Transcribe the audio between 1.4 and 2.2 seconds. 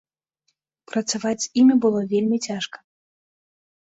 з імі было